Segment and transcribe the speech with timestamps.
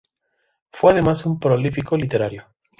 [0.71, 2.41] Fue además un prolífico literato.